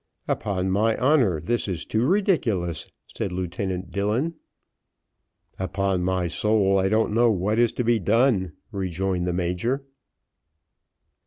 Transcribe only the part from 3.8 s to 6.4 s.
Dillon. "Upon my